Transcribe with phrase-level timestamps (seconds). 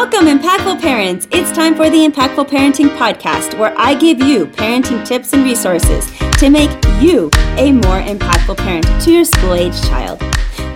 [0.00, 1.28] Welcome, impactful parents.
[1.30, 6.10] It's time for the Impactful Parenting Podcast, where I give you parenting tips and resources
[6.38, 6.70] to make
[7.02, 10.18] you a more impactful parent to your school age child.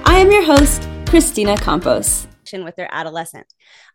[0.05, 2.27] I am your host, Kristina Campos.
[2.52, 3.46] With their adolescent.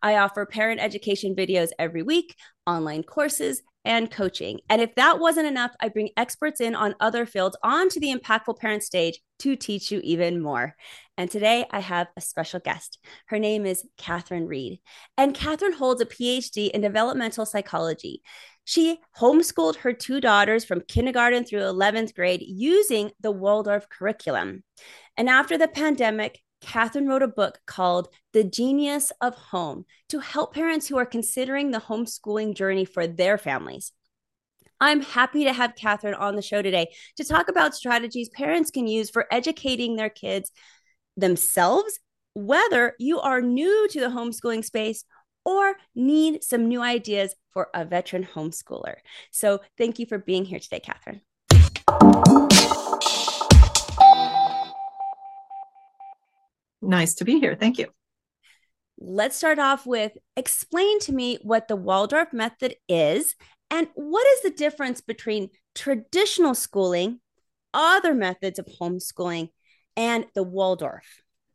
[0.02, 2.36] I offer parent education videos every week,
[2.66, 4.60] online courses, and coaching.
[4.70, 8.60] And if that wasn't enough, I bring experts in on other fields onto the impactful
[8.60, 10.76] parent stage to teach you even more.
[11.18, 13.00] And today I have a special guest.
[13.28, 14.80] Her name is Catherine Read.
[15.18, 18.22] And Catherine holds a PhD in developmental psychology.
[18.66, 24.64] She homeschooled her two daughters from kindergarten through 11th grade using the Waldorf curriculum.
[25.18, 30.54] And after the pandemic, Catherine wrote a book called The Genius of Home to help
[30.54, 33.92] parents who are considering the homeschooling journey for their families.
[34.82, 38.88] I'm happy to have Catherine on the show today to talk about strategies parents can
[38.88, 40.52] use for educating their kids
[41.18, 42.00] themselves,
[42.34, 45.04] whether you are new to the homeschooling space
[45.44, 48.96] or need some new ideas for a veteran homeschooler.
[49.32, 51.22] So, thank you for being here today, Catherine.
[56.90, 57.56] Nice to be here.
[57.56, 57.88] Thank you.
[58.98, 63.36] Let's start off with explain to me what the Waldorf method is
[63.70, 67.20] and what is the difference between traditional schooling,
[67.76, 69.50] other methods of homeschooling,
[69.96, 71.06] and the Waldorf?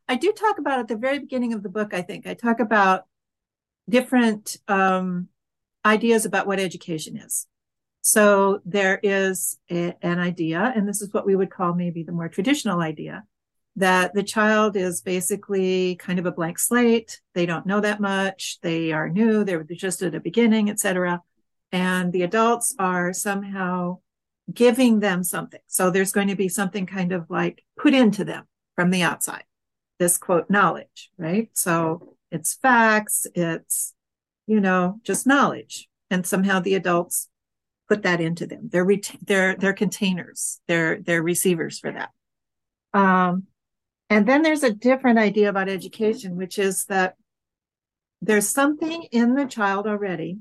[0.08, 2.28] I do talk about at the very beginning of the book, I think.
[2.28, 3.02] I talk about
[3.90, 5.28] different um,
[5.84, 7.48] ideas about what education is.
[8.02, 12.12] So there is a, an idea, and this is what we would call maybe the
[12.12, 13.24] more traditional idea,
[13.76, 17.20] that the child is basically kind of a blank slate.
[17.34, 18.58] They don't know that much.
[18.62, 19.44] They are new.
[19.44, 21.22] They're just at the beginning, etc.
[21.72, 23.98] And the adults are somehow
[24.52, 25.60] giving them something.
[25.66, 28.44] So there's going to be something kind of like put into them
[28.76, 29.44] from the outside.
[29.98, 31.48] This quote knowledge, right?
[31.52, 33.26] So it's facts.
[33.34, 33.94] It's,
[34.46, 35.88] you know, just knowledge.
[36.10, 37.28] And somehow the adults
[37.88, 38.68] put that into them.
[38.70, 38.86] They're,
[39.22, 40.60] they're, they're containers.
[40.68, 42.10] They're, they're receivers for that.
[42.92, 43.44] Um,
[44.10, 47.16] and then there's a different idea about education, which is that
[48.20, 50.38] there's something in the child already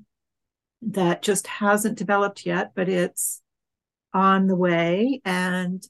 [0.82, 3.42] that just hasn't developed yet, but it's
[4.14, 5.22] on the way.
[5.26, 5.84] And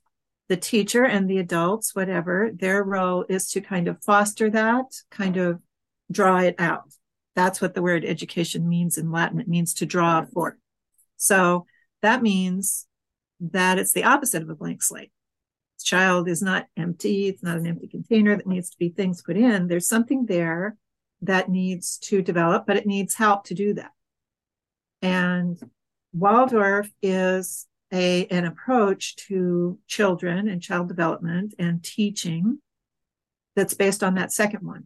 [0.49, 5.37] the teacher and the adults, whatever, their role is to kind of foster that, kind
[5.37, 5.59] of
[6.11, 6.93] draw it out.
[7.35, 9.39] That's what the word education means in Latin.
[9.39, 10.55] It means to draw forth.
[11.17, 11.65] So
[12.01, 12.85] that means
[13.39, 15.11] that it's the opposite of a blank slate
[15.81, 17.27] child is not empty.
[17.27, 19.67] It's not an empty container that needs to be things put in.
[19.67, 20.77] There's something there
[21.21, 23.91] that needs to develop, but it needs help to do that.
[25.01, 25.57] And
[26.13, 32.59] Waldorf is a, an approach to children and child development and teaching
[33.55, 34.85] that's based on that second one.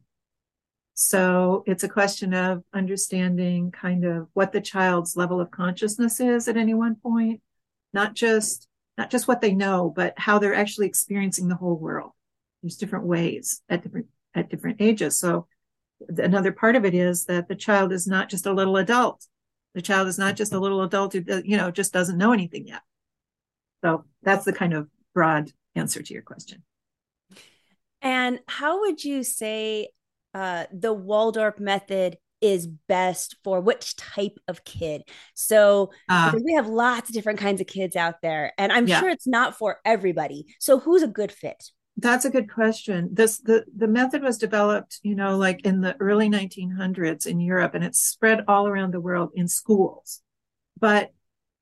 [0.94, 6.48] So it's a question of understanding kind of what the child's level of consciousness is
[6.48, 7.42] at any one point,
[7.94, 8.67] not just
[8.98, 12.12] not just what they know, but how they're actually experiencing the whole world.
[12.62, 15.20] There's different ways at different at different ages.
[15.20, 15.48] So
[16.10, 19.26] another part of it is that the child is not just a little adult.
[19.76, 22.68] The child is not just a little adult who you know just doesn't know anything
[22.68, 22.82] yet.
[23.84, 26.64] So that's the kind of broad answer to your question.
[28.02, 29.90] And how would you say
[30.34, 35.04] uh, the Waldorf method is best for which type of kid.
[35.34, 39.00] So uh, we have lots of different kinds of kids out there, and I'm yeah.
[39.00, 40.46] sure it's not for everybody.
[40.60, 41.72] So who's a good fit?
[42.00, 43.10] That's a good question.
[43.14, 47.74] This the the method was developed, you know, like in the early 1900s in Europe,
[47.74, 50.22] and it's spread all around the world in schools.
[50.80, 51.12] But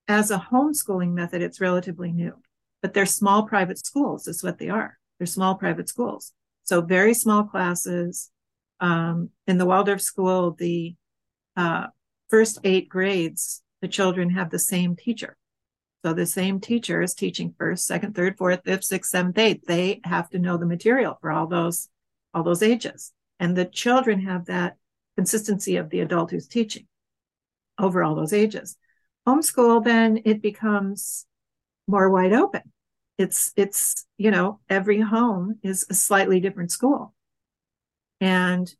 [0.07, 2.34] as a homeschooling method, it's relatively new.
[2.81, 4.97] But they're small private schools, is what they are.
[5.18, 6.34] They're small private schools.
[6.63, 8.31] So very small classes,
[8.80, 10.96] um, in the Waldorf school, the
[11.56, 11.88] uh,
[12.30, 15.38] first eight grades, the children have the same teacher.
[16.03, 19.66] So the same teacher is teaching first, second, third, fourth, fifth, sixth, seventh, eighth.
[19.66, 21.90] They have to know the material for all those,
[22.31, 23.12] all those ages.
[23.40, 24.75] And the children have that
[25.18, 26.86] consistency of the adult who's teaching
[27.80, 28.77] over all those ages.
[29.27, 31.25] Homeschool, then it becomes
[31.88, 32.62] more wide open.
[33.18, 37.14] It's, it's, you know, every home is a slightly different school.
[38.21, 38.73] And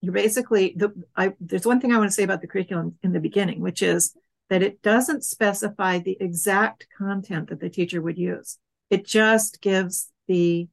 [0.00, 3.12] you're basically the I, there's one thing I want to say about the curriculum in
[3.12, 4.14] the beginning, which is
[4.50, 8.58] that it doesn't specify the exact content that the teacher would use.
[8.90, 10.68] It just gives the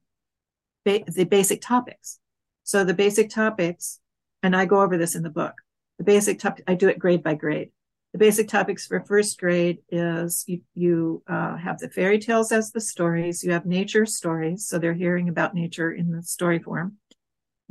[0.86, 2.20] the basic topics.
[2.64, 4.00] So the basic topics,
[4.42, 5.54] and I go over this in the book.
[5.98, 7.72] The basic topic, I do it grade by grade.
[8.12, 12.72] The basic topics for first grade is you, you uh, have the fairy tales as
[12.72, 13.44] the stories.
[13.44, 16.98] You have nature stories, so they're hearing about nature in the story form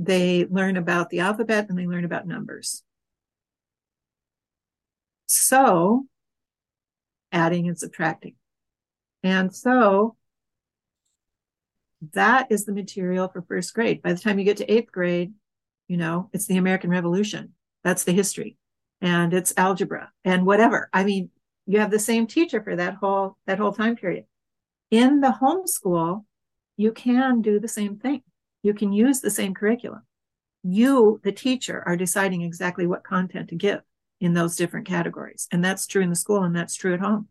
[0.05, 2.83] they learn about the alphabet and they learn about numbers.
[5.29, 6.07] So,
[7.31, 8.35] adding and subtracting.
[9.23, 10.17] And so,
[12.13, 14.03] that is the material for first grade.
[14.03, 15.33] By the time you get to eighth grade,
[15.89, 17.55] you know, it's the American Revolution.
[17.85, 18.57] That's the history
[19.03, 20.89] and it's algebra and whatever.
[20.93, 21.31] I mean,
[21.67, 24.25] you have the same teacher for that whole, that whole time period.
[24.91, 26.25] In the homeschool,
[26.77, 28.23] you can do the same thing.
[28.63, 30.03] You can use the same curriculum.
[30.63, 33.81] You, the teacher, are deciding exactly what content to give
[34.21, 35.49] in those different categories.
[35.51, 37.29] And that's true in the school and that's true at home.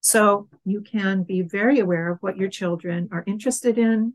[0.00, 4.14] So you can be very aware of what your children are interested in,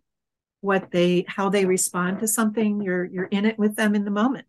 [0.61, 2.81] what they, how they respond to something.
[2.81, 4.47] You're, you're in it with them in the moment.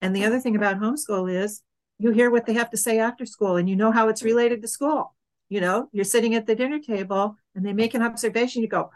[0.00, 1.62] And the other thing about homeschool is
[1.98, 4.60] you hear what they have to say after school and you know how it's related
[4.62, 5.14] to school.
[5.48, 8.62] You know, you're sitting at the dinner table and they make an observation.
[8.62, 8.90] You go,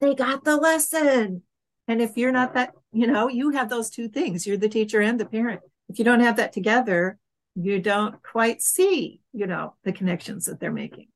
[0.00, 1.42] they got the lesson.
[1.88, 4.46] And if you're not that, you know, you have those two things.
[4.46, 5.60] You're the teacher and the parent.
[5.88, 7.18] If you don't have that together,
[7.54, 11.08] you don't quite see, you know, the connections that they're making.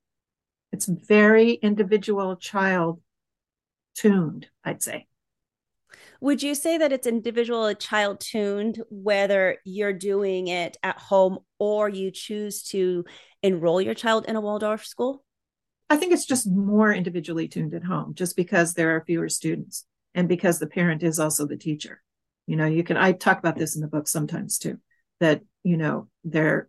[0.73, 3.01] It's very individual child
[3.95, 5.07] tuned, I'd say.
[6.21, 11.89] Would you say that it's individual child tuned, whether you're doing it at home or
[11.89, 13.05] you choose to
[13.43, 15.25] enroll your child in a Waldorf school?
[15.89, 19.87] I think it's just more individually tuned at home, just because there are fewer students
[20.17, 22.03] and because the parent is also the teacher.
[22.47, 24.79] You know, you can, I talk about this in the book sometimes too,
[25.21, 26.69] that, you know, they're,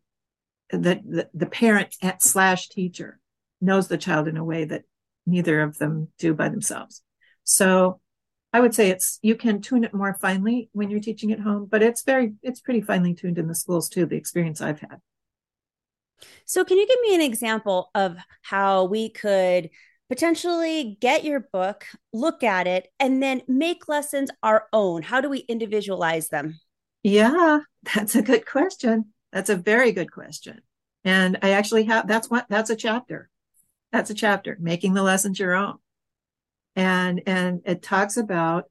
[0.70, 3.20] that the, the parent at slash teacher
[3.62, 4.84] knows the child in a way that
[5.26, 7.02] neither of them do by themselves.
[7.44, 8.02] So
[8.52, 11.68] I would say it's you can tune it more finely when you're teaching at home,
[11.70, 15.00] but it's very it's pretty finely tuned in the schools too, the experience I've had.
[16.46, 19.70] So can you give me an example of how we could
[20.10, 25.02] potentially get your book, look at it, and then make lessons our own?
[25.02, 26.60] How do we individualize them?
[27.04, 27.60] Yeah,
[27.96, 29.14] that's a good question.
[29.32, 30.62] That's a very good question.
[31.04, 33.30] And I actually have that's what that's a chapter.
[33.92, 35.78] That's a chapter, making the lessons your own
[36.78, 38.66] and and it talks about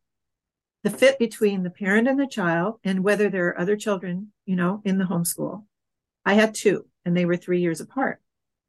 [0.85, 4.57] the fit between the parent and the child and whether there are other children you
[4.57, 5.65] know in the homeschool
[6.25, 8.23] i had two and they were three years apart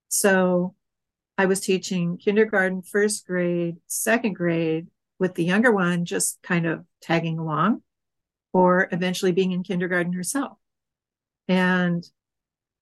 [0.10, 0.74] so
[1.38, 4.88] i was teaching kindergarten first grade second grade
[5.20, 7.82] with the younger one just kind of tagging along
[8.54, 10.58] or eventually being in kindergarten herself.
[11.48, 12.04] And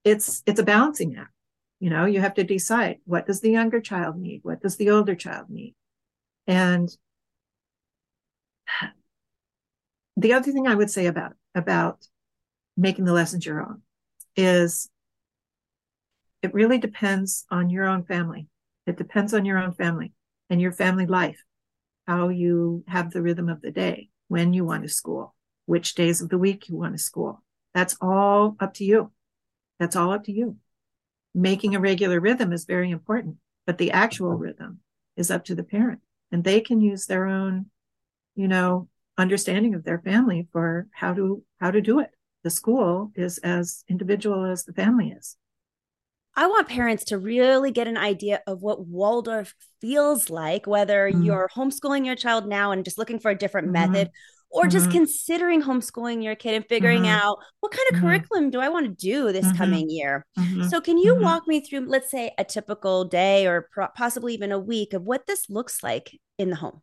[0.04, 1.32] it's it's a balancing act.
[1.80, 4.40] You know you have to decide what does the younger child need?
[4.44, 5.76] What does the older child need?
[6.48, 6.90] And
[10.18, 12.08] the other thing I would say about about
[12.78, 13.82] making the lessons your own
[14.36, 14.90] is
[16.46, 18.48] it really depends on your own family.
[18.86, 20.14] It depends on your own family
[20.48, 21.44] and your family life,
[22.06, 25.34] how you have the rhythm of the day, when you want to school,
[25.66, 27.44] which days of the week you want to school.
[27.74, 29.12] That's all up to you.
[29.80, 30.58] That's all up to you.
[31.34, 34.44] Making a regular rhythm is very important, but the actual mm-hmm.
[34.44, 34.80] rhythm
[35.18, 36.02] is up to the parent
[36.32, 37.66] and they can use their own
[38.36, 38.88] you know
[39.18, 42.12] understanding of their family for how to how to do it
[42.44, 45.38] the school is as individual as the family is
[46.36, 51.24] I want parents to really get an idea of what Waldorf feels like, whether mm-hmm.
[51.24, 53.92] you're homeschooling your child now and just looking for a different mm-hmm.
[53.92, 54.10] method,
[54.50, 54.70] or mm-hmm.
[54.72, 57.28] just considering homeschooling your kid and figuring mm-hmm.
[57.28, 58.08] out what kind of mm-hmm.
[58.08, 59.58] curriculum do I want to do this mm-hmm.
[59.58, 60.26] coming year.
[60.70, 64.52] So, can you walk me through, let's say, a typical day or pro- possibly even
[64.52, 66.82] a week of what this looks like in the home?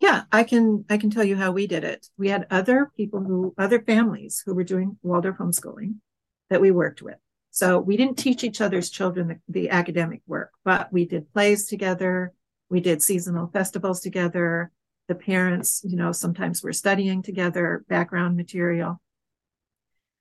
[0.00, 0.84] Yeah, I can.
[0.90, 2.08] I can tell you how we did it.
[2.18, 5.96] We had other people who, other families who were doing Waldorf homeschooling
[6.50, 7.16] that we worked with.
[7.52, 11.66] So we didn't teach each other's children the, the academic work, but we did plays
[11.66, 12.32] together.
[12.68, 14.72] We did seasonal festivals together
[15.08, 19.00] the parents, you know, sometimes we're studying together, background material.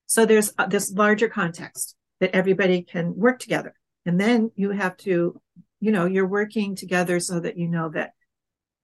[0.05, 3.73] So there's uh, this larger context that everybody can work together.
[4.05, 5.39] And then you have to,
[5.79, 8.13] you know, you're working together so that you know that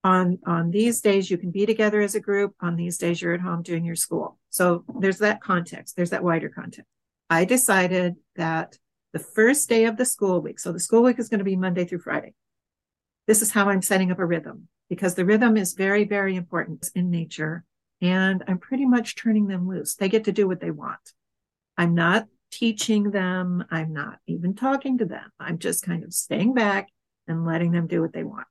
[0.03, 2.53] on, on these days you can be together as a group.
[2.61, 4.39] On these days you're at home doing your school.
[4.49, 5.95] So there's that context.
[5.95, 6.89] There's that wider context.
[7.29, 8.77] I decided that
[9.13, 11.55] the first day of the school week, so the school week is going to be
[11.55, 12.33] Monday through Friday.
[13.25, 16.89] This is how I'm setting up a rhythm because the rhythm is very, very important
[16.95, 17.63] in nature.
[17.99, 19.95] And I'm pretty much turning them loose.
[19.95, 20.99] They get to do what they want.
[21.77, 23.65] I'm not teaching them.
[23.71, 25.31] I'm not even talking to them.
[25.39, 26.89] I'm just kind of staying back
[27.27, 28.47] and letting them do what they want.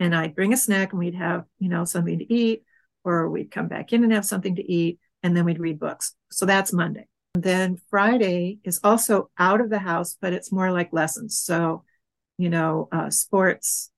[0.00, 2.64] And I'd bring a snack and we'd have, you know, something to eat,
[3.04, 6.14] or we'd come back in and have something to eat, and then we'd read books.
[6.30, 7.06] So that's Monday.
[7.36, 11.38] And then Friday is also out of the house, but it's more like lessons.
[11.38, 11.84] So,
[12.38, 13.90] you know, uh, sports,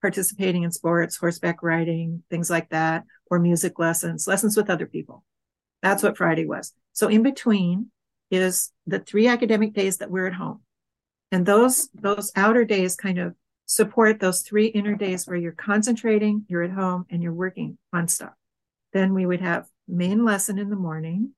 [0.00, 5.22] participating in sports, horseback riding, things like that, or music lessons, lessons with other people.
[5.80, 6.72] That's what Friday was.
[6.92, 7.92] So in between
[8.32, 10.62] is the three academic days that we're at home.
[11.30, 13.36] And those, those outer days kind of
[13.66, 18.08] support those three inner days where you're concentrating, you're at home and you're working on
[18.08, 18.32] stuff.
[18.92, 21.32] Then we would have main lesson in the morning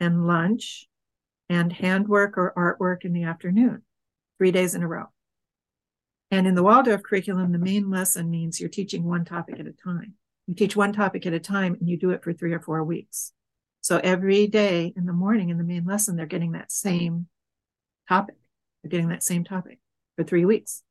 [0.00, 0.88] and lunch
[1.48, 3.82] and handwork or artwork in the afternoon,
[4.38, 5.06] three days in a row.
[6.30, 9.72] And in the Waldorf curriculum, the main lesson means you're teaching one topic at a
[9.72, 10.14] time.
[10.46, 12.82] You teach one topic at a time and you do it for three or four
[12.84, 13.32] weeks.
[13.82, 17.26] So every day in the morning in the main lesson, they're getting that same
[18.08, 18.36] topic.
[18.82, 19.80] They're getting that same topic
[20.16, 20.82] for three weeks.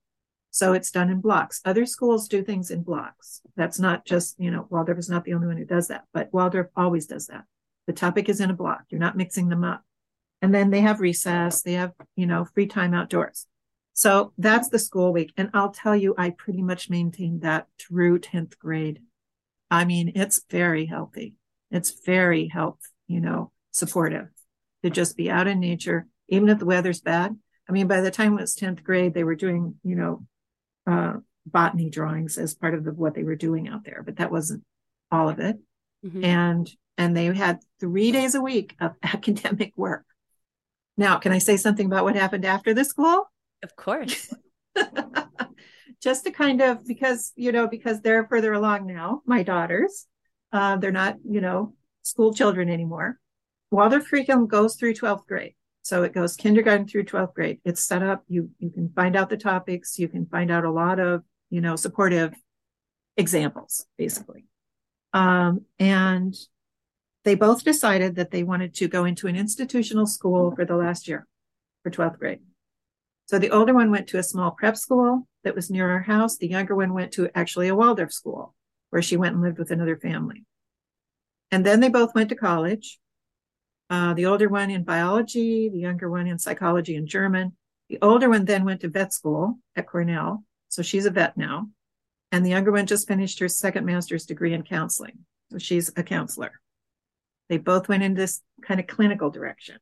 [0.51, 1.61] So it's done in blocks.
[1.63, 3.41] Other schools do things in blocks.
[3.55, 6.33] That's not just, you know, Waldorf is not the only one who does that, but
[6.33, 7.45] Waldorf always does that.
[7.89, 8.83] The topic is in a block.
[8.89, 9.81] You're not mixing them up.
[10.43, 11.63] And then they have recess.
[11.63, 13.47] They have, you know, free time outdoors.
[13.93, 15.33] So that's the school week.
[15.37, 18.99] And I'll tell you, I pretty much maintained that through 10th grade.
[19.71, 21.33] I mean, it's very healthy.
[21.71, 22.77] It's very health,
[23.07, 24.27] you know, supportive
[24.83, 27.35] to just be out in nature, even if the weather's bad.
[27.67, 30.27] I mean, by the time it was 10th grade, they were doing, you know,
[30.85, 31.13] uh,
[31.47, 34.63] botany drawings as part of the, what they were doing out there, but that wasn't
[35.11, 35.57] all of it.
[36.05, 36.23] Mm-hmm.
[36.23, 40.05] And, and they had three days a week of academic work.
[40.97, 43.23] Now, can I say something about what happened after the school?
[43.63, 44.31] Of course.
[46.03, 50.07] Just to kind of because you know because they're further along now, my daughters,
[50.53, 53.19] uh, they're not you know school children anymore.
[53.71, 55.55] Waldorf Curriculum goes through 12th grade.
[55.81, 57.59] So it goes kindergarten through 12th grade.
[57.65, 58.23] It's set up.
[58.27, 59.99] You you can find out the topics.
[59.99, 62.33] You can find out a lot of you know supportive
[63.17, 64.45] examples, basically.
[65.13, 66.33] Um, and
[67.23, 71.07] they both decided that they wanted to go into an institutional school for the last
[71.07, 71.27] year,
[71.83, 72.39] for 12th grade.
[73.27, 76.37] So the older one went to a small prep school that was near our house.
[76.37, 78.55] The younger one went to actually a Waldorf school
[78.89, 80.45] where she went and lived with another family.
[81.51, 82.99] And then they both went to college.
[83.89, 87.53] Uh, the older one in biology, the younger one in psychology and German.
[87.89, 90.43] The older one then went to vet school at Cornell.
[90.69, 91.69] So she's a vet now.
[92.31, 95.19] And the younger one just finished her second master's degree in counseling.
[95.51, 96.53] So she's a counselor.
[97.49, 99.77] They both went in this kind of clinical direction,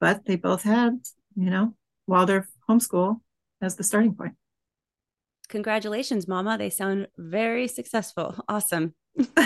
[0.00, 1.00] but they both had,
[1.34, 1.74] you know,
[2.06, 3.20] Waldorf homeschool
[3.60, 4.34] as the starting point.
[5.48, 6.58] Congratulations, Mama.
[6.58, 8.36] They sound very successful.
[8.48, 8.94] Awesome.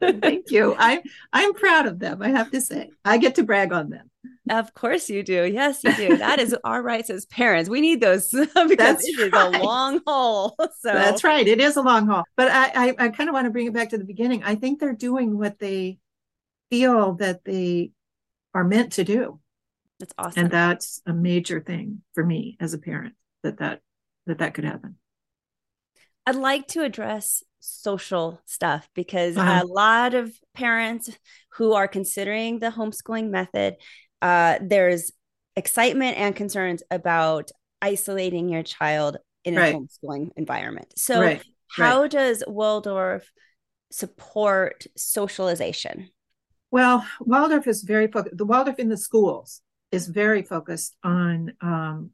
[0.00, 0.74] Thank you.
[0.78, 1.00] I'm
[1.32, 2.22] I'm proud of them.
[2.22, 4.10] I have to say, I get to brag on them.
[4.50, 5.44] Of course you do.
[5.44, 6.16] Yes, you do.
[6.16, 7.70] That is our rights as parents.
[7.70, 9.54] We need those because That's it is right.
[9.54, 10.56] a long haul.
[10.80, 11.46] So That's right.
[11.46, 12.24] It is a long haul.
[12.36, 14.42] But I, I, I kind of want to bring it back to the beginning.
[14.42, 15.98] I think they're doing what they
[16.72, 17.90] feel that they
[18.54, 19.38] are meant to do.
[20.00, 20.44] That's awesome.
[20.44, 23.80] And that's a major thing for me as a parent that that
[24.26, 24.96] that that could happen.
[26.26, 29.62] I'd like to address social stuff because uh-huh.
[29.62, 31.10] a lot of parents
[31.56, 33.76] who are considering the homeschooling method,
[34.22, 35.12] uh, there's
[35.56, 37.50] excitement and concerns about
[37.82, 39.74] isolating your child in a right.
[39.74, 40.92] homeschooling environment.
[40.96, 41.42] So, right.
[41.68, 42.10] how right.
[42.10, 43.30] does Waldorf
[43.90, 46.08] support socialization?
[46.72, 48.38] Well, Waldorf is very focused.
[48.38, 49.60] The Waldorf in the schools
[49.90, 52.12] is very focused on um,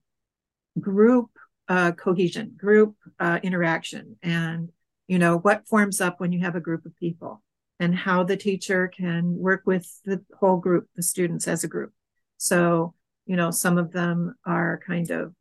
[0.80, 1.30] group
[1.68, 4.70] uh, cohesion, group uh, interaction, and
[5.06, 7.40] you know what forms up when you have a group of people,
[7.78, 11.92] and how the teacher can work with the whole group, the students as a group.
[12.36, 12.94] So
[13.26, 15.34] you know some of them are kind of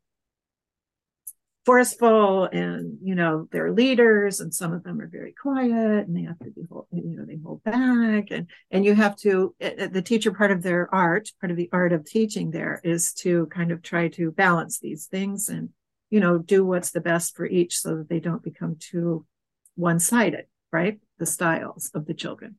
[1.68, 6.22] forceful and you know they're leaders and some of them are very quiet and they
[6.22, 8.30] have to be hold, you know they hold back.
[8.30, 11.58] And and you have to eh, eh, the teacher part of their art part of
[11.58, 15.68] the art of teaching there is to kind of try to balance these things and
[16.08, 19.26] you know do what's the best for each so that they don't become too
[19.74, 20.98] one-sided right?
[21.18, 22.56] The styles of the children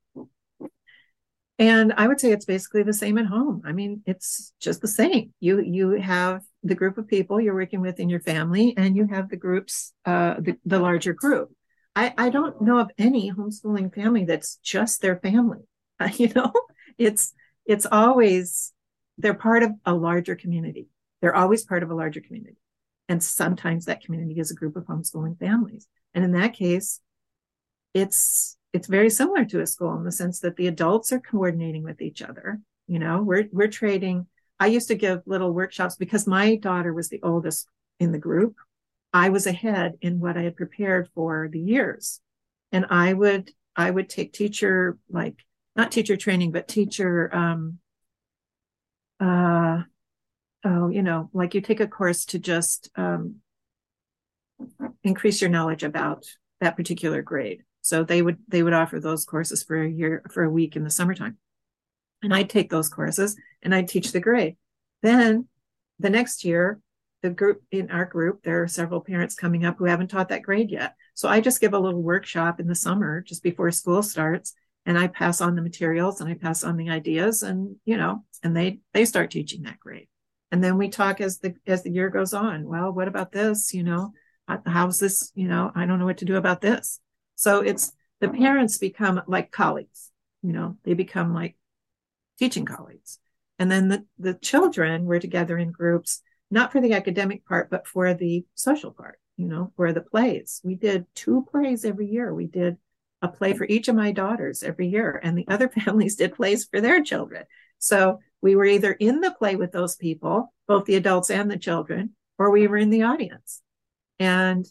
[1.59, 3.61] and i would say it's basically the same at home.
[3.65, 5.33] I mean it's just the same.
[5.39, 9.07] You you have the group of people you're working with in your family and you
[9.07, 11.51] have the groups uh, the, the larger group.
[11.95, 15.59] I, I don't know of any homeschooling family that's just their family.
[15.99, 16.51] Uh, you know
[16.97, 17.33] it's
[17.65, 18.73] it's always
[19.17, 20.87] they're part of a larger community.
[21.21, 22.55] They're always part of a larger community.
[23.09, 25.87] And sometimes that community is a group of homeschooling families.
[26.13, 27.01] And in that case
[27.93, 31.83] it's it's very similar to a school in the sense that the adults are coordinating
[31.83, 34.27] with each other you know we're we're trading
[34.59, 37.67] I used to give little workshops because my daughter was the oldest
[37.99, 38.55] in the group.
[39.13, 42.19] I was ahead in what I had prepared for the years.
[42.71, 45.35] And I would I would take teacher like
[45.75, 47.79] not teacher training, but teacher um
[49.19, 49.83] uh
[50.65, 53.35] oh, you know, like you take a course to just um
[55.03, 56.25] increase your knowledge about
[56.59, 57.63] that particular grade.
[57.81, 60.83] So they would they would offer those courses for a year for a week in
[60.83, 61.37] the summertime.
[62.21, 64.57] And I'd take those courses and I'd teach the grade.
[65.01, 65.47] Then
[65.99, 66.79] the next year,
[67.21, 70.43] the group in our group, there are several parents coming up who haven't taught that
[70.43, 70.95] grade yet.
[71.13, 74.53] So I just give a little workshop in the summer just before school starts
[74.85, 78.23] and I pass on the materials and I pass on the ideas and you know,
[78.43, 80.07] and they they start teaching that grade.
[80.51, 82.67] And then we talk as the as the year goes on.
[82.67, 83.73] Well, what about this?
[83.73, 84.13] You know,
[84.65, 85.31] how's this?
[85.35, 86.99] You know, I don't know what to do about this.
[87.39, 90.11] So it's the parents become like colleagues.
[90.43, 91.55] You know, they become like
[92.37, 93.17] teaching colleagues.
[93.57, 97.87] And then the, the children were together in groups, not for the academic part, but
[97.87, 100.59] for the social part, you know, for the plays.
[100.65, 102.33] We did two plays every year.
[102.33, 102.75] We did
[103.21, 106.65] a play for each of my daughters every year, and the other families did plays
[106.65, 107.45] for their children.
[107.77, 111.57] So we were either in the play with those people, both the adults and the
[111.57, 113.61] children, or we were in the audience.
[114.19, 114.69] And,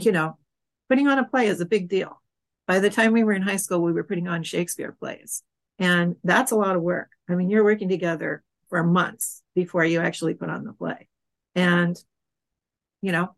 [0.00, 0.36] you know,
[0.92, 2.20] putting on a play is a big deal.
[2.68, 5.42] By the time we were in high school, we were putting on Shakespeare plays.
[5.78, 7.08] And that's a lot of work.
[7.30, 11.08] I mean, you're working together for months before you actually put on the play.
[11.54, 11.96] And,
[13.00, 13.34] you know,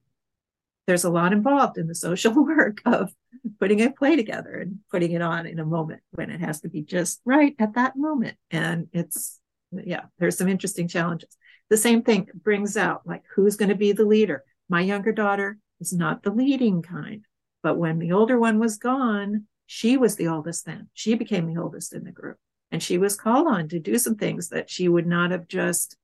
[0.88, 3.14] there's a lot involved in the social work of
[3.60, 6.68] putting a play together and putting it on in a moment when it has to
[6.68, 8.36] be just right at that moment.
[8.50, 9.38] And it's,
[9.70, 11.36] yeah, there's some interesting challenges.
[11.70, 14.42] The same thing brings out like who's going to be the leader.
[14.68, 17.24] My younger daughter is not the leading kind,
[17.64, 20.90] but when the older one was gone, she was the oldest then.
[20.92, 22.36] She became the oldest in the group.
[22.70, 25.96] And she was called on to do some things that she would not have just,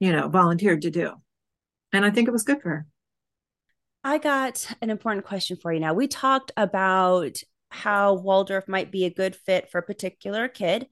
[0.00, 1.12] you know, volunteered to do.
[1.92, 2.86] And I think it was good for her.
[4.02, 5.94] I got an important question for you now.
[5.94, 7.36] We talked about
[7.68, 10.88] how Waldorf might be a good fit for a particular kid.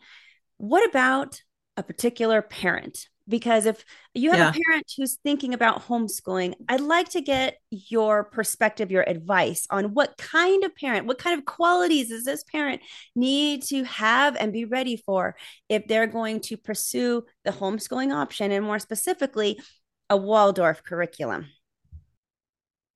[0.59, 1.43] What about
[1.77, 3.09] a particular parent?
[3.29, 4.49] Because if you have yeah.
[4.51, 9.95] a parent who's thinking about homeschooling, I'd like to get your perspective, your advice on
[9.95, 12.81] what kind of parent, what kind of qualities does this parent
[13.15, 15.37] need to have and be ready for
[15.69, 19.61] if they're going to pursue the homeschooling option and more specifically,
[20.09, 21.47] a Waldorf curriculum?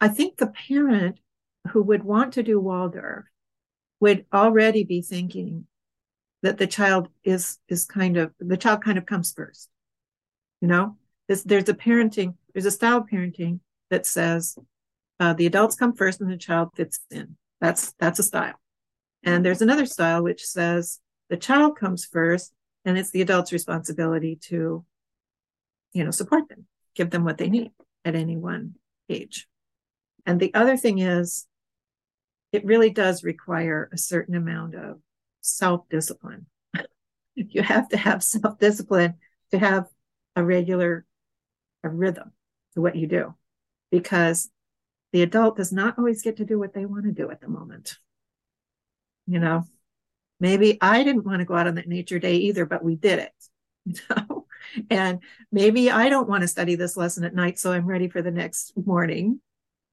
[0.00, 1.20] I think the parent
[1.68, 3.26] who would want to do Waldorf
[4.00, 5.66] would already be thinking
[6.42, 9.68] that the child is is kind of the child kind of comes first
[10.62, 10.96] you know,
[11.26, 13.58] there's, there's a parenting, there's a style of parenting
[13.90, 14.56] that says
[15.18, 17.36] uh, the adults come first and the child fits in.
[17.60, 18.54] That's that's a style.
[19.24, 22.52] And there's another style which says the child comes first
[22.84, 24.84] and it's the adult's responsibility to,
[25.92, 27.72] you know, support them, give them what they need
[28.04, 28.76] at any one
[29.08, 29.48] age.
[30.26, 31.46] And the other thing is,
[32.52, 35.00] it really does require a certain amount of
[35.40, 36.46] self discipline.
[37.34, 39.14] you have to have self discipline
[39.50, 39.86] to have
[40.36, 41.04] a regular
[41.84, 42.32] a rhythm
[42.74, 43.34] to what you do
[43.90, 44.50] because
[45.12, 47.48] the adult does not always get to do what they want to do at the
[47.48, 47.96] moment.
[49.26, 49.64] You know,
[50.40, 53.18] maybe I didn't want to go out on that nature day either, but we did
[53.18, 53.32] it.
[53.84, 54.46] You know,
[54.90, 55.18] and
[55.50, 58.30] maybe I don't want to study this lesson at night, so I'm ready for the
[58.30, 59.40] next morning,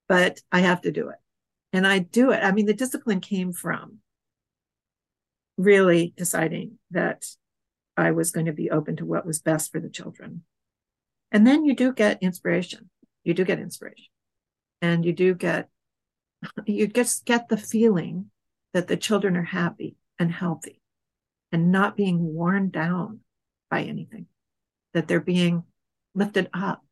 [0.08, 1.17] but I have to do it.
[1.73, 2.43] And I do it.
[2.43, 3.97] I mean, the discipline came from
[5.58, 7.25] really deciding that
[8.00, 10.44] I was going to be open to what was best for the children.
[11.32, 12.90] And then you do get inspiration.
[13.24, 14.08] You do get inspiration.
[14.82, 15.70] And you do get,
[16.66, 18.32] you just get the feeling
[18.74, 20.82] that the children are happy and healthy
[21.52, 23.20] and not being worn down
[23.70, 24.28] by anything,
[24.94, 25.64] that they're being
[26.16, 26.84] lifted up,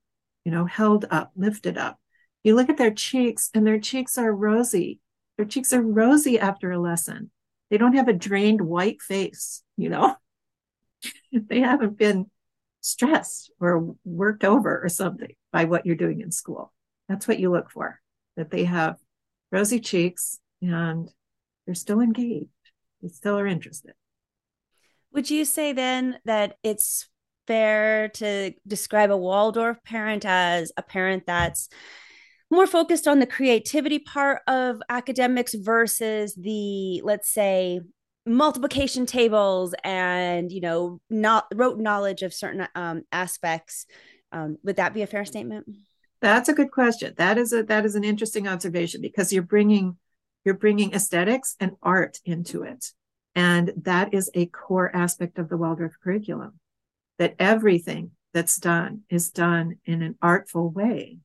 [0.44, 2.00] you know, held up, lifted up.
[2.44, 5.00] You look at their cheeks and their cheeks are rosy.
[5.38, 7.32] Their cheeks are rosy after a lesson.
[7.70, 10.16] They don't have a drained white face, you know?
[11.32, 12.30] they haven't been
[12.82, 16.74] stressed or worked over or something by what you're doing in school.
[17.10, 18.00] That's what you look for,
[18.36, 18.98] that they have
[19.52, 21.10] rosy cheeks and
[21.66, 22.50] they're still engaged.
[23.02, 23.94] They still are interested.
[25.14, 27.08] Would you say then that it's
[27.48, 31.70] fair to describe a Waldorf parent as a parent that's
[32.50, 37.82] more focused on the creativity part of academics versus the, let's say,
[38.28, 43.86] multiplication tables and you know not rote knowledge of certain um, aspects
[44.32, 45.66] um, would that be a fair statement?
[46.22, 47.14] That's a good question.
[47.18, 49.98] That is a that is an interesting observation because you're bringing
[50.44, 52.92] you're bringing aesthetics and art into it.
[53.36, 56.60] And that is a core aspect of the waldorf curriculum
[57.20, 61.20] that everything that's done is done in an artful way.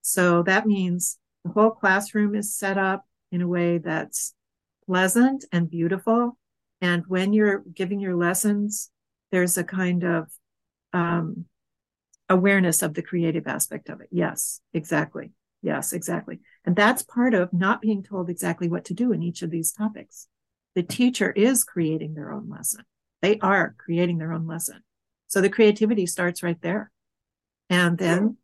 [0.00, 4.34] So that means the whole classroom is set up in a way that's
[4.86, 6.36] pleasant and beautiful
[6.82, 8.90] and when you're giving your lessons,
[9.30, 10.28] there's a kind of
[10.92, 11.46] um,
[12.28, 14.08] awareness of the creative aspect of it.
[14.10, 15.30] Yes, exactly.
[15.62, 16.40] Yes, exactly.
[16.64, 19.70] And that's part of not being told exactly what to do in each of these
[19.70, 20.26] topics.
[20.74, 22.84] The teacher is creating their own lesson.
[23.20, 24.82] They are creating their own lesson.
[25.28, 26.90] So the creativity starts right there.
[27.70, 28.38] And then,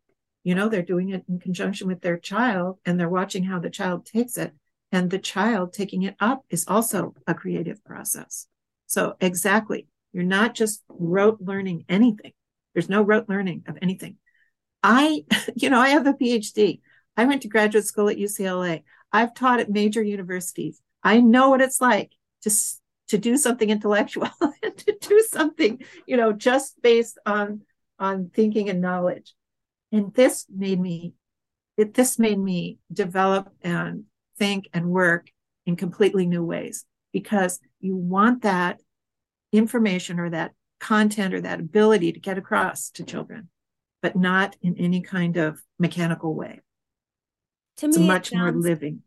[0.45, 3.69] you know, they're doing it in conjunction with their child and they're watching how the
[3.69, 4.53] child takes it.
[4.91, 8.47] And the child taking it up is also a creative process.
[8.87, 9.87] So exactly.
[10.13, 12.33] You're not just rote learning anything.
[12.73, 14.17] There's no rote learning of anything.
[14.81, 15.25] I,
[15.55, 16.81] you know, I have a PhD.
[17.15, 18.83] I went to graduate school at UCLA.
[19.11, 20.81] I've taught at major universities.
[21.03, 22.11] I know what it's like
[22.43, 22.51] to
[23.09, 24.29] to do something intellectual
[24.63, 27.61] and to do something, you know, just based on
[27.97, 29.33] on thinking and knowledge.
[29.91, 31.13] And this made me
[31.77, 34.03] it this made me develop and
[34.39, 35.29] think and work
[35.65, 38.79] in completely new ways because you want that
[39.51, 43.49] information or that content or that ability to get across to children,
[44.01, 46.61] but not in any kind of mechanical way.
[47.77, 49.03] To it's me, much more living.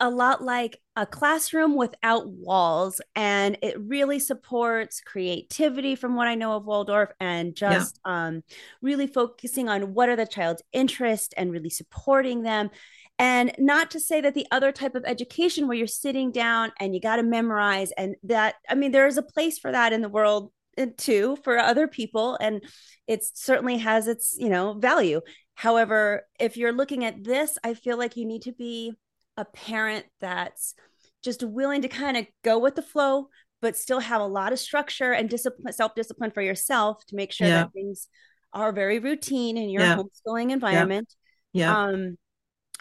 [0.00, 6.34] A lot like a classroom without walls, and it really supports creativity from what I
[6.34, 8.26] know of Waldorf and just yeah.
[8.26, 8.42] um,
[8.82, 12.70] really focusing on what are the child's interests and really supporting them.
[13.18, 16.94] And not to say that the other type of education where you're sitting down and
[16.94, 20.02] you got to memorize, and that, I mean, there is a place for that in
[20.02, 20.50] the world
[20.96, 22.62] too for other people and
[23.06, 25.20] it certainly has its you know value
[25.54, 28.92] however if you're looking at this i feel like you need to be
[29.36, 30.74] a parent that's
[31.22, 33.28] just willing to kind of go with the flow
[33.60, 37.46] but still have a lot of structure and discipline self-discipline for yourself to make sure
[37.46, 37.62] yeah.
[37.62, 38.08] that things
[38.52, 39.96] are very routine in your yeah.
[39.96, 41.14] homeschooling environment
[41.52, 41.66] yeah.
[41.66, 42.16] yeah um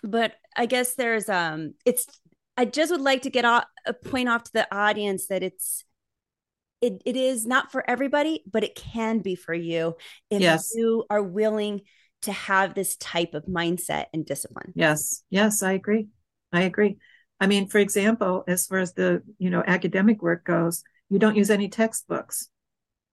[0.04, 2.06] but i guess there's um it's
[2.58, 5.84] i just would like to get a point off to the audience that it's
[6.84, 9.96] it, it is not for everybody, but it can be for you
[10.30, 10.74] if yes.
[10.76, 11.80] you are willing
[12.24, 14.74] to have this type of mindset and discipline.
[14.76, 15.24] Yes.
[15.30, 16.08] Yes, I agree.
[16.52, 16.98] I agree.
[17.40, 21.38] I mean, for example, as far as the, you know, academic work goes, you don't
[21.38, 22.50] use any textbooks,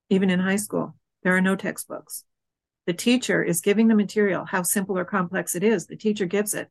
[0.08, 0.96] even in high school.
[1.22, 2.24] There are no textbooks.
[2.86, 5.86] The teacher is giving the material, how simple or complex it is.
[5.86, 6.68] The teacher gives it,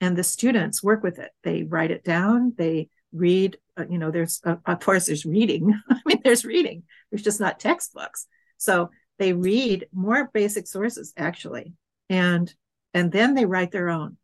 [0.00, 1.30] and the students work with it.
[1.42, 2.54] They write it down.
[2.56, 5.80] They read uh, you know there's uh, of course there's reading.
[5.90, 6.84] I mean there's reading.
[7.10, 8.26] There's just not textbooks.
[8.56, 11.74] So they read more basic sources actually.
[12.08, 12.52] And
[12.94, 14.16] and then they write their own.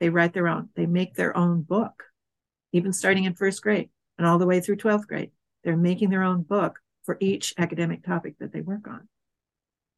[0.00, 0.70] They write their own.
[0.74, 2.04] They make their own book
[2.72, 5.30] even starting in first grade and all the way through 12th grade.
[5.62, 9.08] They're making their own book for each academic topic that they work on.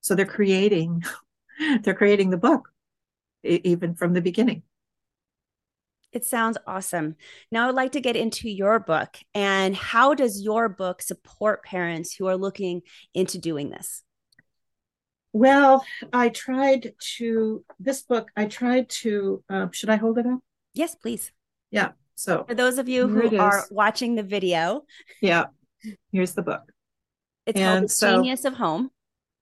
[0.01, 1.03] So they're creating
[1.83, 2.69] they're creating the book
[3.43, 4.63] even from the beginning
[6.15, 7.17] it sounds awesome.
[7.51, 12.15] Now I'd like to get into your book and how does your book support parents
[12.15, 14.03] who are looking into doing this?
[15.33, 20.39] Well, I tried to, this book, I tried to, uh, should I hold it up?
[20.75, 21.33] Yes, please.
[21.73, 21.91] Yeah.
[22.15, 24.85] So for those of you who are watching the video,
[25.21, 25.47] yeah,
[26.13, 26.63] here's the book.
[27.47, 28.91] It's and called The so, Genius of Home.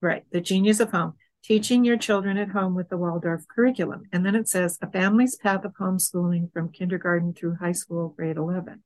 [0.00, 0.24] Right.
[0.32, 4.04] The Genius of Home teaching your children at home with the Waldorf curriculum.
[4.12, 8.36] And then it says a family's path of homeschooling from kindergarten through high school, grade
[8.36, 8.82] 11.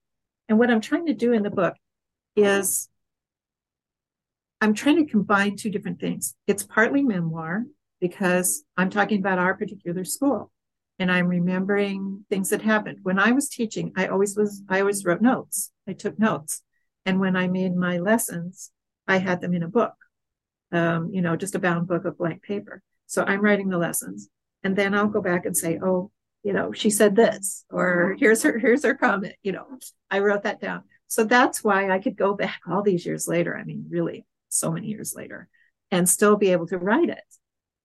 [0.48, 1.74] And what I'm trying to do in the book
[2.34, 2.88] is
[4.60, 6.34] I'm trying to combine two different things.
[6.46, 7.64] It's partly memoir
[8.00, 10.50] because I'm talking about our particular school
[10.98, 13.00] and I'm remembering things that happened.
[13.02, 15.72] When I was teaching, I always was, I always wrote notes.
[15.86, 16.62] I took notes.
[17.04, 18.70] And when I made my lessons,
[19.06, 19.94] I had them in a book
[20.76, 22.82] um, you know, just a bound book of blank paper.
[23.06, 24.28] So I'm writing the lessons.
[24.62, 26.10] And then I'll go back and say, oh,
[26.42, 29.34] you know, she said this, or here's her, here's her comment.
[29.42, 29.66] You know,
[30.10, 30.82] I wrote that down.
[31.08, 33.56] So that's why I could go back all these years later.
[33.56, 35.48] I mean, really so many years later
[35.90, 37.22] and still be able to write it.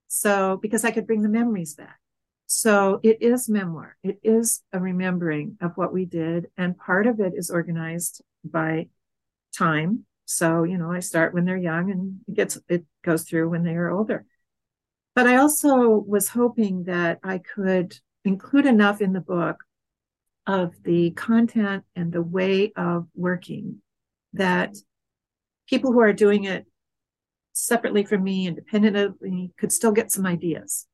[0.08, 2.00] So because I could bring the memories back.
[2.48, 3.96] So it is memoir.
[4.04, 6.48] It is a remembering of what we did.
[6.58, 8.88] And part of it is organized by
[9.56, 13.50] time so, you know, I start when they're young and it gets it goes through
[13.50, 14.26] when they are older.
[15.16, 19.58] But I also was hoping that I could include enough in the book
[20.48, 23.82] of the content and the way of working
[24.34, 24.76] that
[25.70, 26.66] people who are doing it
[27.54, 30.88] separately from me, independently, could still get some ideas.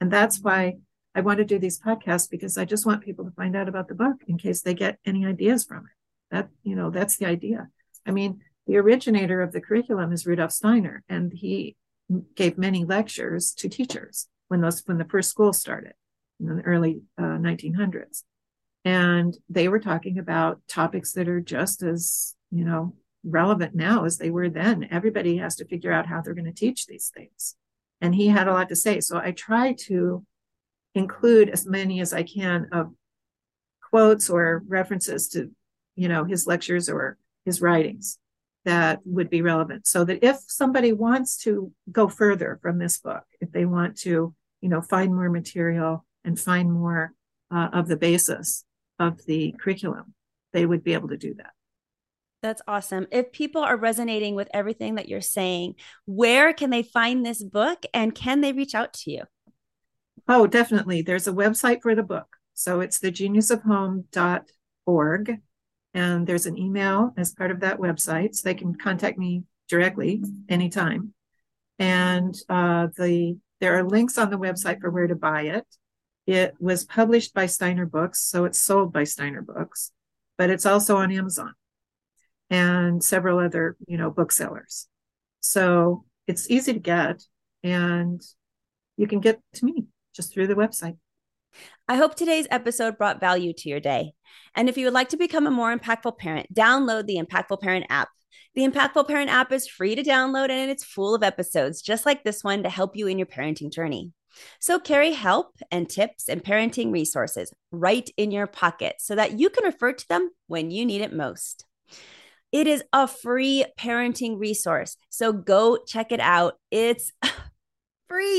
[0.00, 0.74] And that's why
[1.14, 3.88] I want to do these podcasts because I just want people to find out about
[3.88, 6.34] the book in case they get any ideas from it.
[6.34, 7.68] That, you know, that's the idea.
[8.06, 11.76] I mean, the originator of the curriculum is Rudolf Steiner, and he
[12.34, 15.94] gave many lectures to teachers when those when the first school started
[16.40, 18.22] in the early uh, 1900s,
[18.84, 24.18] and they were talking about topics that are just as you know relevant now as
[24.18, 24.88] they were then.
[24.90, 27.56] Everybody has to figure out how they're going to teach these things,
[28.00, 29.00] and he had a lot to say.
[29.00, 30.24] So I try to
[30.94, 32.92] include as many as I can of
[33.90, 35.50] quotes or references to,
[35.96, 38.18] you know, his lectures or his writings
[38.64, 39.86] that would be relevant.
[39.86, 44.34] So that if somebody wants to go further from this book, if they want to,
[44.60, 47.12] you know, find more material and find more
[47.50, 48.64] uh, of the basis
[48.98, 50.14] of the curriculum,
[50.52, 51.52] they would be able to do that.
[52.42, 53.06] That's awesome.
[53.10, 57.84] If people are resonating with everything that you're saying, where can they find this book
[57.94, 59.22] and can they reach out to you?
[60.28, 61.02] Oh, definitely.
[61.02, 62.26] There's a website for the book.
[62.54, 65.40] So it's thegeniusofhome.org.
[65.94, 68.34] And there's an email as part of that website.
[68.34, 71.14] So they can contact me directly anytime.
[71.78, 75.66] And uh, the there are links on the website for where to buy it.
[76.26, 79.92] It was published by Steiner Books, so it's sold by Steiner Books,
[80.36, 81.54] but it's also on Amazon
[82.50, 84.88] and several other, you know, booksellers.
[85.40, 87.22] So it's easy to get
[87.62, 88.22] and
[88.96, 90.96] you can get to me just through the website.
[91.88, 94.12] I hope today's episode brought value to your day.
[94.54, 97.86] And if you would like to become a more impactful parent, download the Impactful Parent
[97.90, 98.08] app.
[98.54, 102.24] The Impactful Parent app is free to download and it's full of episodes just like
[102.24, 104.12] this one to help you in your parenting journey.
[104.60, 109.50] So carry help and tips and parenting resources right in your pocket so that you
[109.50, 111.64] can refer to them when you need it most.
[112.52, 114.96] It is a free parenting resource.
[115.10, 116.54] So go check it out.
[116.70, 117.12] It's.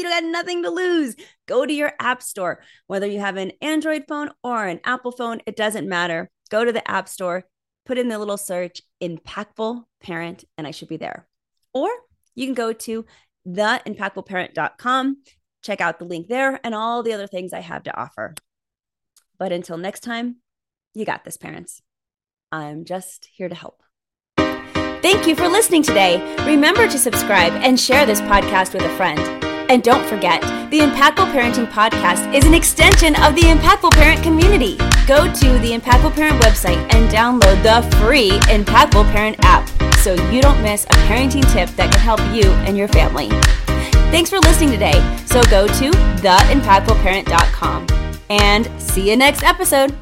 [0.06, 1.15] You got nothing to lose.
[1.48, 5.41] Go to your app store, whether you have an Android phone or an Apple phone,
[5.48, 6.30] it doesn't matter.
[6.52, 7.46] Go to the app store,
[7.88, 11.28] put in the little search, impactful parent, and I should be there.
[11.74, 11.89] Or
[12.36, 13.04] you can go to
[13.48, 15.24] theimpactfulparent.com,
[15.63, 18.36] check out the link there and all the other things I have to offer.
[19.39, 20.36] But until next time,
[20.94, 21.82] you got this, parents.
[22.52, 23.82] I'm just here to help.
[24.38, 26.36] Thank you for listening today.
[26.46, 29.55] Remember to subscribe and share this podcast with a friend.
[29.69, 34.78] And don't forget, the Impactful Parenting Podcast is an extension of the Impactful Parent community.
[35.08, 39.67] Go to the Impactful Parent website and download the free Impactful Parent app
[39.99, 43.30] so you don't miss a parenting tip that can help you and your family.
[44.12, 45.01] Thanks for listening today.
[45.25, 47.88] So go to theimpactfulparent.com
[48.30, 49.95] and see you next episode.